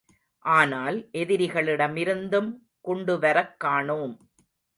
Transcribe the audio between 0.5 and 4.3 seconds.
ஆனால், எதிரிகளிடமிருந்தும் குண்டுவரக் காணோம்.